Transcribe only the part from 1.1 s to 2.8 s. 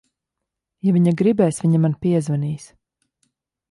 gribēs, viņa man piezvanīs.